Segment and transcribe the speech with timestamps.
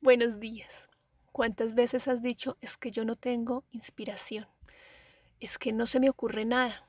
[0.00, 0.88] Buenos días.
[1.32, 4.46] ¿Cuántas veces has dicho es que yo no tengo inspiración?
[5.40, 6.88] Es que no se me ocurre nada.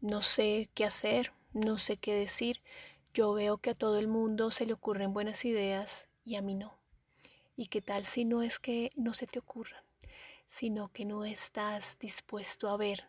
[0.00, 2.62] No sé qué hacer, no sé qué decir.
[3.14, 6.56] Yo veo que a todo el mundo se le ocurren buenas ideas y a mí
[6.56, 6.76] no.
[7.54, 9.84] ¿Y qué tal si no es que no se te ocurran,
[10.48, 13.04] sino que no estás dispuesto a ver,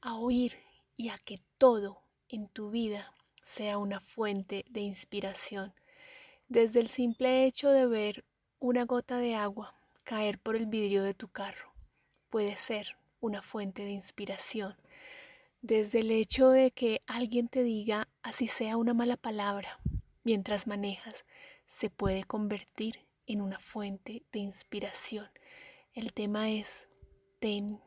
[0.00, 0.56] a oír
[0.96, 2.00] y a que todo
[2.30, 3.12] en tu vida
[3.42, 5.74] sea una fuente de inspiración?
[6.48, 8.24] Desde el simple hecho de ver
[8.58, 11.74] una gota de agua caer por el vidrio de tu carro
[12.34, 14.74] puede ser una fuente de inspiración.
[15.62, 19.78] Desde el hecho de que alguien te diga, así sea una mala palabra,
[20.24, 21.24] mientras manejas,
[21.66, 25.28] se puede convertir en una fuente de inspiración.
[25.92, 26.88] El tema es,
[27.38, 27.80] ten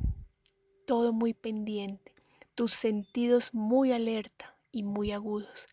[0.86, 2.16] todo muy pendiente,
[2.56, 5.68] tus sentidos muy alerta y muy agudos,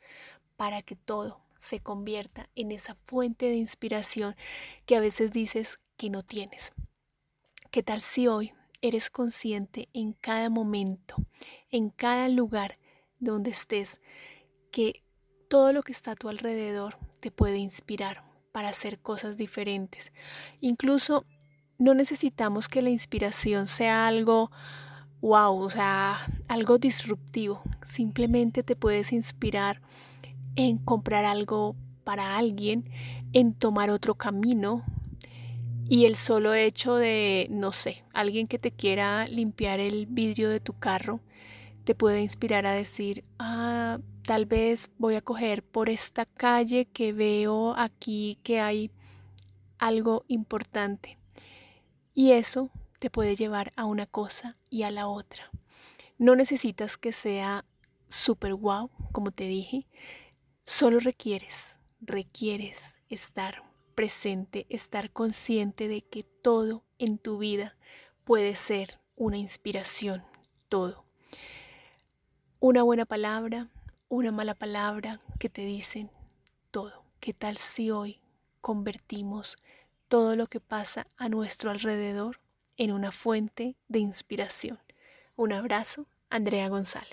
[0.56, 4.36] para que todo se convierta en esa fuente de inspiración
[4.86, 6.73] que a veces dices que no tienes.
[7.70, 11.16] ¿Qué tal si hoy eres consciente en cada momento,
[11.70, 12.79] en cada lugar
[13.18, 14.01] donde estés,
[14.70, 15.02] que
[15.48, 20.12] todo lo que está a tu alrededor te puede inspirar para hacer cosas diferentes?
[20.60, 21.24] Incluso
[21.79, 24.51] no necesitamos que la inspiración sea algo
[25.23, 27.62] wow, o sea, algo disruptivo.
[27.82, 29.80] Simplemente te puedes inspirar
[30.57, 32.88] en comprar algo para alguien,
[33.33, 34.85] en tomar otro camino.
[35.88, 40.60] Y el solo hecho de, no sé, alguien que te quiera limpiar el vidrio de
[40.60, 41.21] tu carro,
[41.85, 47.13] te puede inspirar a decir, ah, tal vez voy a coger por esta calle que
[47.13, 48.91] veo aquí que hay
[49.79, 51.19] algo importante.
[52.15, 55.51] Y eso te puede llevar a una cosa y a la otra.
[56.16, 57.66] No necesitas que sea
[58.09, 59.87] super wow, como te dije,
[60.66, 63.62] Solo requieres, requieres estar
[63.95, 67.76] presente, estar consciente de que todo en tu vida
[68.25, 70.25] puede ser una inspiración,
[70.70, 71.04] todo.
[72.60, 73.69] Una buena palabra,
[74.08, 76.10] una mala palabra que te dicen
[76.70, 77.04] todo.
[77.20, 78.22] ¿Qué tal si hoy
[78.62, 79.56] convertimos
[80.08, 82.41] todo lo que pasa a nuestro alrededor
[82.78, 84.78] en una fuente de inspiración?
[85.36, 87.12] Un abrazo, Andrea González.